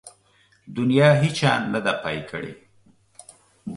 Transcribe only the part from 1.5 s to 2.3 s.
نده پاى